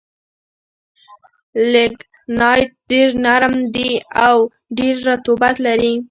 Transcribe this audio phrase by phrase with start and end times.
[1.71, 3.91] لېګنایټ ډېر نرم دي
[4.25, 4.35] او
[4.77, 5.93] ډېر رطوبت لري.